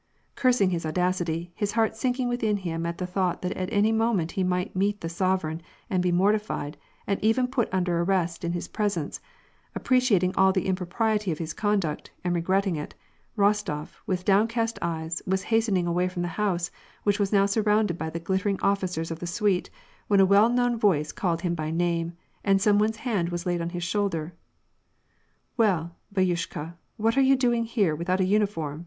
Cursing 0.33 0.71
his 0.71 0.83
audacity, 0.83 1.51
his 1.53 1.73
heart 1.73 1.95
sinking 1.95 2.27
within 2.27 2.57
him 2.57 2.87
at 2.87 2.97
the 2.97 3.05
thought 3.05 3.43
that 3.43 3.51
at 3.51 3.71
any 3.71 3.91
moment 3.91 4.31
he 4.31 4.43
might 4.43 4.75
meet 4.75 5.01
the 5.01 5.07
sovereign, 5.09 5.61
and 5.91 6.01
be 6.01 6.11
mortified, 6.11 6.75
and 7.05 7.23
even 7.23 7.45
put 7.47 7.71
under 7.71 8.01
arrest 8.01 8.43
in 8.43 8.53
his 8.53 8.67
presence, 8.67 9.21
appreciat 9.77 10.23
ing 10.23 10.33
all 10.35 10.51
the 10.51 10.65
impropriety 10.65 11.31
of 11.31 11.37
his 11.37 11.53
conduct, 11.53 12.09
and 12.23 12.33
regretting 12.33 12.75
it, 12.77 12.95
Rostof, 13.37 13.89
with 14.07 14.25
downcast 14.25 14.79
eyes, 14.81 15.21
was 15.27 15.43
hastening 15.53 15.85
away 15.85 16.07
from 16.09 16.23
the 16.23 16.29
house, 16.29 16.71
which 17.03 17.19
was 17.19 17.31
now 17.31 17.45
surrounded 17.45 17.99
by 17.99 18.09
the 18.09 18.19
glittering 18.19 18.59
officers 18.63 19.11
of 19.11 19.19
the 19.19 19.27
suite, 19.27 19.69
when 20.07 20.19
a 20.19 20.25
well 20.25 20.49
known 20.49 20.79
voice 20.79 21.11
called 21.11 21.41
him 21.43 21.53
by 21.53 21.69
name, 21.69 22.13
and 22.43 22.59
some 22.59 22.79
one's 22.79 22.97
hand 23.05 23.29
was 23.29 23.45
laid 23.45 23.61
on 23.61 23.69
his 23.69 23.83
shoulder." 23.83 24.33
Well, 25.57 25.95
bdtyushka, 26.11 26.73
what 26.97 27.15
are 27.19 27.21
you 27.21 27.35
doing 27.35 27.65
here 27.65 27.93
without 27.95 28.19
a 28.19 28.23
uni 28.25 28.47
form 28.47 28.79